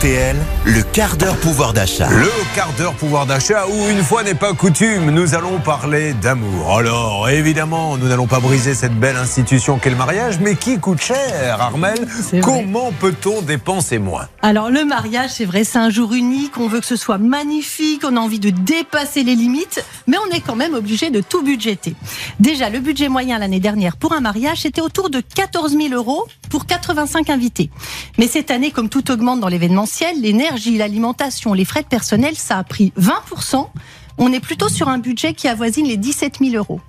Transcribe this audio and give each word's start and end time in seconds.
RTL, 0.00 0.36
le 0.64 0.82
quart 0.82 1.18
d'heure 1.18 1.36
pouvoir 1.36 1.74
d'achat. 1.74 2.08
Le 2.08 2.54
quart 2.54 2.72
d'heure 2.78 2.94
pouvoir 2.94 3.26
d'achat 3.26 3.66
où 3.66 3.90
une 3.90 4.02
fois 4.02 4.22
n'est 4.22 4.34
pas 4.34 4.54
coutume, 4.54 5.10
nous 5.10 5.34
allons 5.34 5.58
parler 5.58 6.14
d'amour. 6.14 6.78
Alors 6.78 7.28
évidemment, 7.28 7.98
nous 7.98 8.08
n'allons 8.08 8.26
pas 8.26 8.40
briser 8.40 8.72
cette 8.72 8.98
belle 8.98 9.18
institution 9.18 9.78
qu'est 9.78 9.90
le 9.90 9.96
mariage, 9.96 10.38
mais 10.40 10.54
qui 10.54 10.78
coûte 10.78 11.02
cher, 11.02 11.60
Armel? 11.60 11.98
Comment 12.42 12.92
peut-on 12.92 13.42
dépenser 13.42 13.98
moins? 13.98 14.26
Alors 14.40 14.70
le 14.70 14.86
mariage, 14.86 15.32
c'est 15.34 15.44
vrai, 15.44 15.64
c'est 15.64 15.76
un 15.76 15.90
jour 15.90 16.14
unique, 16.14 16.56
on 16.56 16.66
veut 16.66 16.80
que 16.80 16.86
ce 16.86 16.96
soit 16.96 17.18
magnifique, 17.18 18.00
on 18.02 18.16
a 18.16 18.20
envie 18.20 18.40
de 18.40 18.48
dépasser 18.48 19.22
les 19.22 19.34
limites, 19.34 19.84
mais 20.06 20.16
on 20.16 20.34
est 20.34 20.40
quand 20.40 20.56
même 20.56 20.72
obligé 20.72 21.10
de 21.10 21.20
tout 21.20 21.42
budgéter. 21.42 21.94
Déjà, 22.38 22.70
le 22.70 22.78
budget 22.78 23.10
moyen 23.10 23.38
l'année 23.38 23.60
dernière 23.60 23.98
pour 23.98 24.14
un 24.14 24.20
mariage, 24.20 24.62
c'était 24.62 24.80
autour 24.80 25.10
de 25.10 25.20
14 25.20 25.76
000 25.76 25.92
euros 25.92 26.26
pour 26.48 26.64
85 26.64 27.28
invités. 27.28 27.70
Mais 28.18 28.28
cette 28.28 28.50
année, 28.50 28.70
comme 28.70 28.88
tout 28.88 29.10
augmente 29.10 29.40
dans 29.40 29.48
l'énergie, 30.20 30.76
l'alimentation, 30.76 31.52
les 31.52 31.64
frais 31.64 31.82
de 31.82 31.88
personnel, 31.88 32.36
ça 32.36 32.58
a 32.58 32.64
pris 32.64 32.92
20%. 32.98 33.68
On 34.18 34.32
est 34.32 34.40
plutôt 34.40 34.68
sur 34.68 34.88
un 34.88 34.98
budget 34.98 35.34
qui 35.34 35.48
avoisine 35.48 35.86
les 35.86 35.96
17 35.96 36.38
000 36.40 36.56
euros. 36.56 36.80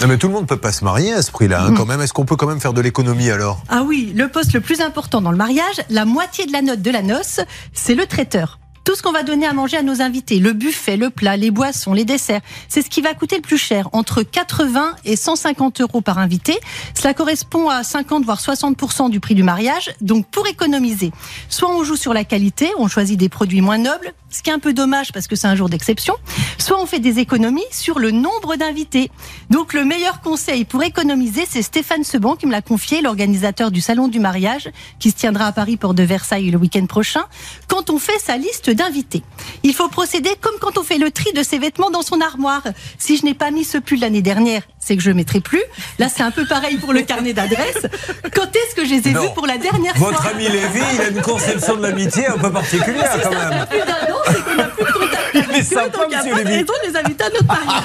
Non 0.00 0.06
mais 0.06 0.16
tout 0.16 0.28
le 0.28 0.32
monde 0.32 0.44
ne 0.44 0.48
peut 0.48 0.56
pas 0.56 0.72
se 0.72 0.82
marier 0.82 1.12
à 1.12 1.20
ce 1.20 1.30
prix-là, 1.30 1.64
hein, 1.64 1.74
quand 1.74 1.84
même. 1.84 2.00
Est-ce 2.00 2.14
qu'on 2.14 2.24
peut 2.24 2.36
quand 2.36 2.46
même 2.46 2.60
faire 2.60 2.72
de 2.72 2.80
l'économie 2.80 3.28
alors? 3.28 3.62
Ah 3.68 3.82
oui, 3.84 4.12
le 4.14 4.28
poste 4.28 4.54
le 4.54 4.60
plus 4.60 4.80
important 4.80 5.20
dans 5.20 5.30
le 5.30 5.36
mariage, 5.36 5.82
la 5.90 6.06
moitié 6.06 6.46
de 6.46 6.52
la 6.52 6.62
note 6.62 6.80
de 6.80 6.90
la 6.90 7.02
noce, 7.02 7.40
c'est 7.74 7.94
le 7.94 8.06
traiteur. 8.06 8.59
Tout 8.90 8.96
ce 8.96 9.02
qu'on 9.02 9.12
va 9.12 9.22
donner 9.22 9.46
à 9.46 9.52
manger 9.52 9.76
à 9.76 9.84
nos 9.84 10.02
invités, 10.02 10.40
le 10.40 10.52
buffet, 10.52 10.96
le 10.96 11.10
plat, 11.10 11.36
les 11.36 11.52
boissons, 11.52 11.92
les 11.92 12.04
desserts, 12.04 12.40
c'est 12.68 12.82
ce 12.82 12.90
qui 12.90 13.02
va 13.02 13.14
coûter 13.14 13.36
le 13.36 13.40
plus 13.40 13.56
cher, 13.56 13.88
entre 13.92 14.24
80 14.24 14.96
et 15.04 15.14
150 15.14 15.80
euros 15.80 16.00
par 16.00 16.18
invité. 16.18 16.58
Cela 17.00 17.14
correspond 17.14 17.68
à 17.68 17.84
50 17.84 18.24
voire 18.24 18.40
60% 18.40 19.08
du 19.08 19.20
prix 19.20 19.36
du 19.36 19.44
mariage. 19.44 19.94
Donc 20.00 20.26
pour 20.26 20.48
économiser, 20.48 21.12
soit 21.48 21.70
on 21.70 21.84
joue 21.84 21.94
sur 21.94 22.12
la 22.12 22.24
qualité, 22.24 22.72
on 22.78 22.88
choisit 22.88 23.16
des 23.16 23.28
produits 23.28 23.60
moins 23.60 23.78
nobles, 23.78 24.12
ce 24.30 24.42
qui 24.42 24.50
est 24.50 24.52
un 24.52 24.58
peu 24.58 24.72
dommage 24.72 25.12
parce 25.12 25.26
que 25.26 25.36
c'est 25.36 25.46
un 25.48 25.54
jour 25.56 25.68
d'exception, 25.68 26.14
soit 26.58 26.80
on 26.80 26.86
fait 26.86 27.00
des 27.00 27.18
économies 27.18 27.64
sur 27.70 27.98
le 27.98 28.10
nombre 28.10 28.56
d'invités. 28.56 29.10
Donc 29.50 29.72
le 29.72 29.84
meilleur 29.84 30.20
conseil 30.20 30.64
pour 30.64 30.82
économiser, 30.82 31.44
c'est 31.48 31.62
Stéphane 31.62 32.04
Seban 32.04 32.36
qui 32.36 32.46
me 32.46 32.52
l'a 32.52 32.62
confié, 32.62 33.00
l'organisateur 33.02 33.70
du 33.70 33.80
salon 33.80 34.08
du 34.08 34.20
mariage 34.20 34.70
qui 34.98 35.10
se 35.10 35.16
tiendra 35.16 35.46
à 35.46 35.52
Paris 35.52 35.76
porte 35.76 35.96
de 35.96 36.02
Versailles 36.02 36.50
le 36.50 36.58
week-end 36.58 36.86
prochain. 36.86 37.24
Quand 37.68 37.90
on 37.90 37.98
fait 37.98 38.18
sa 38.24 38.36
liste 38.36 38.70
d'invités, 38.70 39.22
il 39.62 39.74
faut 39.74 39.88
procéder 39.88 40.30
comme 40.40 40.54
quand 40.60 40.78
on 40.78 40.82
fait 40.84 40.98
le 40.98 41.10
tri 41.10 41.32
de 41.32 41.42
ses 41.42 41.58
vêtements 41.58 41.90
dans 41.90 42.02
son 42.02 42.20
armoire. 42.20 42.62
Si 42.98 43.16
je 43.16 43.24
n'ai 43.24 43.34
pas 43.34 43.50
mis 43.50 43.64
ce 43.64 43.78
pull 43.78 44.00
l'année 44.00 44.22
dernière, 44.22 44.62
c'est 44.78 44.96
que 44.96 45.02
je 45.02 45.10
ne 45.10 45.16
mettrai 45.16 45.40
plus. 45.40 45.62
Là, 45.98 46.08
c'est 46.08 46.22
un 46.22 46.30
peu 46.30 46.46
pareil 46.46 46.76
pour 46.78 46.92
le 46.92 47.02
carnet 47.02 47.32
d'adresse. 47.32 47.86
Quand 48.34 48.46
est-ce 48.56 48.74
que 48.74 48.84
je 48.84 48.90
les 48.94 49.08
ai 49.08 49.12
Non. 49.12 49.22
vus 49.22 49.28
pour 49.34 49.46
la 49.46 49.58
dernière 49.58 49.94
Votre 49.96 50.22
fois? 50.22 50.30
ami 50.32 50.44
Lévy, 50.44 50.80
il 50.94 51.00
a 51.00 51.08
une 51.08 51.20
conception 51.22 51.76
de 51.76 51.82
l'amitié 51.82 52.26
un 52.28 52.38
peu 52.38 52.50
particulière 52.50 53.18
quand 53.22 53.30
même. 53.30 53.66
fait 53.68 53.78
plus 53.78 53.86
d'un 53.86 54.14
an, 54.14 54.18
c'est 54.26 54.44
qu'on 54.44 54.54
n'a 54.56 54.64
plus 54.68 54.84
de 54.84 54.92
contact 54.92 55.22
Il 55.34 55.38
avec 55.40 55.49
est 55.60 55.64
sympa, 55.74 55.88
donc 55.88 56.06
il 56.06 56.08
n'y 56.10 56.14
a 56.14 56.18
monsieur 56.18 56.32
pas 56.32 56.38
de 56.40 56.44
Lévy. 56.48 56.56
raison 56.60 56.72
de 56.84 56.90
les 56.90 56.96
inviter 56.98 57.24
à 57.24 57.28
notre 57.30 57.44
mariage. 57.46 57.82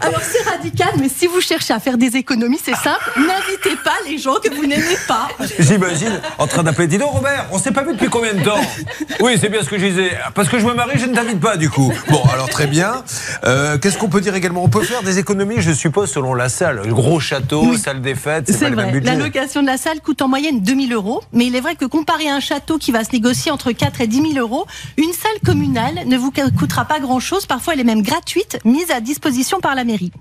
Alors 0.00 0.20
c'est 0.22 0.48
radical, 0.48 0.88
mais 1.00 1.08
si 1.08 1.26
vous 1.26 1.40
cherchez 1.40 1.72
à 1.74 1.80
faire 1.80 1.96
des 1.98 2.16
économies, 2.16 2.60
c'est 2.62 2.74
simple, 2.76 3.10
n'invitez 3.16 3.76
pas 3.82 3.94
les 4.08 4.18
gens 4.18 4.34
que 4.42 4.52
vous 4.54 4.66
n'aimez 4.66 4.96
pas. 5.06 5.28
J'imagine 5.58 6.20
en 6.38 6.46
train 6.46 6.62
d'appeler. 6.62 6.86
Dis 6.88 6.98
donc 6.98 7.10
Robert, 7.12 7.46
on 7.52 7.58
s'est 7.58 7.72
pas 7.72 7.82
vu 7.82 7.92
depuis 7.92 8.08
combien 8.08 8.34
de 8.34 8.42
temps? 8.42 8.60
Oui, 9.20 9.36
c'est 9.40 9.48
bien 9.48 9.62
ce 9.62 9.68
que 9.68 9.78
je 9.78 9.86
disais. 9.86 10.10
Parce 10.34 10.48
que 10.48 10.58
je 10.58 10.64
me 10.66 10.74
marie, 10.74 10.98
je 10.98 11.06
ne 11.06 11.14
t'invite 11.14 11.40
pas 11.40 11.56
du 11.56 11.68
coup. 11.70 11.92
Bon, 12.08 12.22
alors 12.32 12.48
très 12.48 12.66
bien. 12.66 13.02
Euh, 13.44 13.78
Qu'est-ce 13.78 13.98
qu'on 13.98 14.08
peut 14.08 14.20
dire 14.20 14.34
également? 14.34 14.62
On 14.64 14.68
peut 14.68 14.82
faire 14.82 15.02
des 15.02 15.18
économies, 15.18 15.56
je 15.60 15.72
suppose, 15.72 16.10
selon 16.10 16.34
la 16.34 16.48
salle. 16.48 16.82
Gros 16.88 17.20
château, 17.20 17.62
Oui. 17.70 17.78
salle 17.78 18.00
des 18.00 18.14
fêtes, 18.14 18.44
c'est 18.46 18.52
pas 18.54 18.58
C'est 18.58 18.70
le 18.70 18.76
même 18.76 18.86
vrai, 18.90 19.00
budget. 19.00 19.16
la 19.16 19.18
location 19.24 19.62
de 19.62 19.66
la 19.66 19.76
salle 19.76 20.00
coûte 20.00 20.22
en 20.22 20.28
moyenne 20.28 20.60
2000 20.60 20.92
euros, 20.92 21.22
mais 21.32 21.46
il 21.46 21.56
est 21.56 21.60
vrai 21.60 21.76
que 21.76 21.84
comparé 21.84 22.28
à 22.28 22.34
un 22.34 22.40
château 22.40 22.78
qui 22.78 22.92
va 22.92 23.04
se 23.04 23.10
négocier 23.12 23.50
entre 23.50 23.72
4 23.72 24.00
et 24.00 24.06
10 24.06 24.32
000 24.34 24.38
euros, 24.38 24.66
une 24.96 25.12
salle 25.12 25.30
communale 25.44 26.00
ne 26.06 26.16
vous 26.16 26.30
coûtera 26.52 26.84
pas 26.84 27.00
grand-chose, 27.00 27.46
parfois 27.46 27.74
elle 27.74 27.80
est 27.80 27.84
même 27.84 28.02
gratuite, 28.02 28.58
mise 28.64 28.90
à 28.90 29.00
disposition 29.00 29.60
par 29.60 29.74
la 29.74 29.84
mairie. 29.84 30.12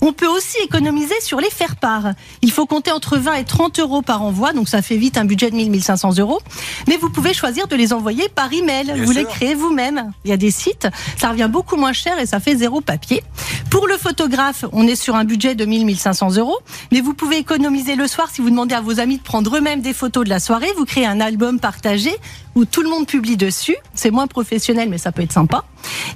On 0.00 0.12
peut 0.12 0.26
aussi 0.26 0.56
économiser 0.64 1.20
sur 1.20 1.40
les 1.40 1.50
faire-part. 1.50 2.12
Il 2.42 2.50
faut 2.50 2.66
compter 2.66 2.90
entre 2.92 3.18
20 3.18 3.34
et 3.34 3.44
30 3.44 3.78
euros 3.80 4.02
par 4.02 4.22
envoi, 4.22 4.52
donc 4.52 4.68
ça 4.68 4.82
fait 4.82 4.96
vite 4.96 5.18
un 5.18 5.24
budget 5.24 5.50
de 5.50 5.56
1000-1500 5.56 6.20
euros, 6.20 6.40
mais 6.88 6.96
vous 6.96 7.10
pouvez 7.10 7.34
choisir 7.34 7.68
de 7.68 7.76
les 7.76 7.92
envoyer 7.92 8.28
par 8.28 8.52
email, 8.52 8.86
Bien 8.86 9.04
vous 9.04 9.10
les 9.10 9.24
créez 9.24 9.54
vous-même. 9.54 10.12
Il 10.24 10.30
y 10.30 10.34
a 10.34 10.36
des 10.36 10.50
sites, 10.50 10.88
ça 11.16 11.30
revient 11.30 11.48
beaucoup 11.50 11.76
moins 11.76 11.92
cher 11.92 12.18
et 12.18 12.26
ça 12.26 12.40
fait 12.40 12.56
zéro 12.56 12.80
papier. 12.80 13.22
Pour 13.70 13.86
le 13.86 13.96
photographe, 13.96 14.64
on 14.72 14.86
est 14.86 14.96
sur 14.96 15.14
un 15.14 15.24
budget 15.24 15.54
de 15.54 15.64
1000-1500 15.64 16.38
euros, 16.38 16.58
mais 16.92 17.00
vous 17.00 17.14
pouvez 17.14 17.36
économiser 17.36 17.96
le 17.96 18.06
soir 18.06 18.30
si 18.30 18.40
vous 18.40 18.50
demandez 18.50 18.74
à 18.74 18.80
vos 18.80 19.00
amis 19.00 19.18
de 19.18 19.22
prendre 19.22 19.56
eux-mêmes 19.56 19.80
des 19.80 19.92
photos 19.92 20.24
de 20.24 20.30
la 20.30 20.40
soirée. 20.40 20.72
Vous 20.76 20.84
créez 20.84 21.06
un 21.06 21.20
album 21.20 21.60
partagé 21.60 22.10
où 22.58 22.64
tout 22.64 22.82
le 22.82 22.90
monde 22.90 23.06
publie 23.06 23.36
dessus. 23.36 23.76
C'est 23.94 24.10
moins 24.10 24.26
professionnel, 24.26 24.88
mais 24.90 24.98
ça 24.98 25.12
peut 25.12 25.22
être 25.22 25.32
sympa. 25.32 25.64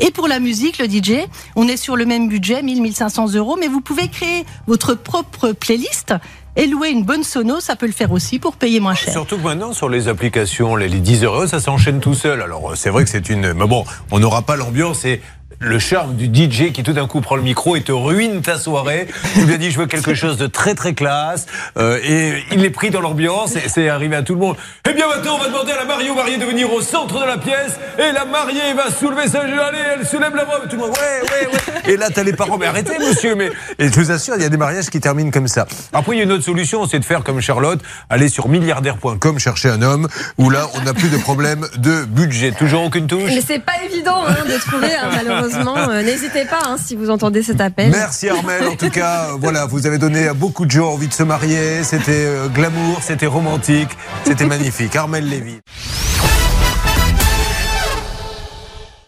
Et 0.00 0.10
pour 0.10 0.26
la 0.26 0.40
musique, 0.40 0.78
le 0.78 0.86
DJ, 0.86 1.28
on 1.54 1.68
est 1.68 1.76
sur 1.76 1.94
le 1.94 2.04
même 2.04 2.28
budget, 2.28 2.62
1000-1500 2.62 3.36
euros, 3.36 3.56
mais 3.60 3.68
vous 3.68 3.80
pouvez 3.80 4.08
créer 4.08 4.44
votre 4.66 4.94
propre 4.94 5.52
playlist 5.52 6.14
et 6.56 6.66
louer 6.66 6.90
une 6.90 7.04
bonne 7.04 7.22
sono, 7.22 7.60
ça 7.60 7.76
peut 7.76 7.86
le 7.86 7.92
faire 7.92 8.10
aussi 8.12 8.40
pour 8.40 8.56
payer 8.56 8.80
moins 8.80 8.94
cher. 8.94 9.12
Surtout 9.12 9.38
que 9.38 9.44
maintenant, 9.44 9.72
sur 9.72 9.88
les 9.88 10.08
applications, 10.08 10.74
les, 10.74 10.88
les 10.88 10.98
10 10.98 11.22
euros, 11.24 11.46
ça 11.46 11.60
s'enchaîne 11.60 12.00
tout 12.00 12.14
seul. 12.14 12.42
Alors, 12.42 12.72
euh, 12.72 12.74
c'est 12.74 12.90
vrai 12.90 13.04
que 13.04 13.10
c'est 13.10 13.30
une. 13.30 13.54
Mais 13.54 13.66
bon, 13.66 13.84
on 14.10 14.18
n'aura 14.18 14.42
pas 14.42 14.56
l'ambiance 14.56 15.04
et 15.04 15.22
le 15.62 15.78
charme 15.78 16.16
du 16.16 16.26
DJ 16.26 16.72
qui 16.72 16.82
tout 16.82 16.92
d'un 16.92 17.06
coup 17.06 17.20
prend 17.20 17.36
le 17.36 17.42
micro 17.42 17.76
et 17.76 17.82
te 17.82 17.92
ruine 17.92 18.42
ta 18.42 18.58
soirée. 18.58 19.06
Tu 19.34 19.46
lui 19.46 19.54
as 19.54 19.58
dit, 19.58 19.70
je 19.70 19.78
veux 19.78 19.86
quelque 19.86 20.14
chose 20.14 20.36
de 20.36 20.46
très 20.46 20.74
très 20.74 20.92
classe. 20.94 21.46
euh, 21.78 21.98
et 22.04 22.42
il 22.52 22.64
est 22.64 22.70
pris 22.70 22.90
dans 22.90 23.00
l'ambiance 23.00 23.56
et 23.56 23.68
c'est 23.68 23.88
arrivé 23.88 24.16
à 24.16 24.22
tout 24.22 24.34
le 24.34 24.40
monde. 24.40 24.56
Eh 24.88 24.92
bien, 24.92 25.08
maintenant, 25.08 25.36
on 25.36 25.38
va 25.38 25.48
demander 25.48 25.72
à 25.72 25.76
la 25.76 25.84
mariée 25.84 26.10
ou 26.10 26.14
marié 26.14 26.36
de 26.36 26.44
venir 26.44 26.72
au 26.72 26.80
centre 26.82 27.18
de 27.20 27.24
la 27.26 27.38
pièce 27.38 27.78
et 27.98 28.12
la 28.12 28.24
mariée 28.24 28.74
va 28.76 28.90
soulever 28.90 29.28
sa. 29.28 29.40
Allez, 29.42 29.78
elle 29.98 30.06
soulève 30.06 30.34
la 30.34 30.44
robe. 30.44 30.68
Tout 30.68 30.76
le 30.76 30.82
monde, 30.82 30.90
ouais, 30.90 31.22
ouais, 31.30 31.46
ouais. 31.46 31.92
Et 31.92 31.96
là, 31.96 32.08
t'as 32.14 32.22
les 32.22 32.32
parents, 32.32 32.58
mais 32.58 32.66
arrêtez, 32.66 32.98
monsieur. 32.98 33.34
Mais 33.34 33.50
et 33.78 33.88
je 33.88 33.94
vous 33.94 34.10
assure, 34.10 34.34
il 34.36 34.42
y 34.42 34.44
a 34.44 34.48
des 34.48 34.56
mariages 34.56 34.90
qui 34.90 35.00
terminent 35.00 35.30
comme 35.30 35.48
ça. 35.48 35.66
Après, 35.92 36.14
il 36.14 36.18
y 36.18 36.20
a 36.20 36.24
une 36.24 36.32
autre 36.32 36.44
solution, 36.44 36.86
c'est 36.86 36.98
de 36.98 37.04
faire 37.04 37.22
comme 37.24 37.40
Charlotte, 37.40 37.80
aller 38.10 38.28
sur 38.28 38.48
milliardaire.com, 38.48 39.38
chercher 39.38 39.70
un 39.70 39.82
homme, 39.82 40.08
où 40.38 40.50
là, 40.50 40.66
on 40.74 40.82
n'a 40.82 40.94
plus 40.94 41.08
de 41.08 41.16
problème 41.16 41.66
de 41.76 42.04
budget. 42.04 42.52
Toujours 42.52 42.84
aucune 42.84 43.06
touche. 43.06 43.22
Mais 43.26 43.42
c'est 43.46 43.58
pas 43.64 43.82
évident 43.84 44.24
hein, 44.26 44.34
de 44.46 44.58
trouver, 44.58 44.94
hein, 44.94 45.08
malheureusement. 45.12 45.51
Euh, 45.56 46.02
N'hésitez 46.02 46.44
pas 46.44 46.60
hein, 46.66 46.76
si 46.82 46.96
vous 46.96 47.10
entendez 47.10 47.42
cet 47.42 47.60
appel. 47.60 47.90
Merci 47.90 48.28
Armel. 48.28 48.66
En 48.68 48.76
tout 48.76 48.90
cas, 48.90 49.28
euh, 49.30 49.36
voilà, 49.40 49.66
vous 49.66 49.86
avez 49.86 49.98
donné 49.98 50.28
à 50.28 50.34
beaucoup 50.34 50.66
de 50.66 50.70
gens 50.70 50.90
envie 50.92 51.08
de 51.08 51.12
se 51.12 51.22
marier. 51.22 51.82
C'était 51.84 52.12
euh, 52.26 52.48
glamour, 52.48 52.98
c'était 53.02 53.26
romantique, 53.26 53.90
c'était 54.24 54.46
magnifique. 54.54 54.94
Armel 54.96 55.28
Lévy. 55.28 55.60